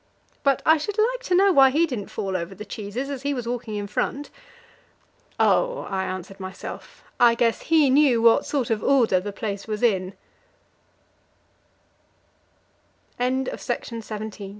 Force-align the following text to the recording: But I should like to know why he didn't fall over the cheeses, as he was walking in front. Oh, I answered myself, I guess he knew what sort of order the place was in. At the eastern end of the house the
But 0.41 0.63
I 0.65 0.77
should 0.77 0.97
like 0.97 1.21
to 1.25 1.35
know 1.35 1.51
why 1.51 1.69
he 1.69 1.85
didn't 1.85 2.09
fall 2.09 2.35
over 2.35 2.55
the 2.55 2.65
cheeses, 2.65 3.07
as 3.07 3.21
he 3.21 3.35
was 3.35 3.47
walking 3.47 3.75
in 3.75 3.85
front. 3.85 4.31
Oh, 5.39 5.81
I 5.87 6.05
answered 6.05 6.39
myself, 6.39 7.03
I 7.19 7.35
guess 7.35 7.61
he 7.61 7.87
knew 7.91 8.19
what 8.19 8.43
sort 8.47 8.71
of 8.71 8.83
order 8.83 9.19
the 9.19 9.31
place 9.31 9.67
was 9.67 9.83
in. 9.83 10.15
At 13.19 13.27
the 13.27 13.27
eastern 13.27 13.27
end 13.27 13.47
of 13.49 13.63
the 13.63 13.73
house 13.75 14.33
the 14.39 14.49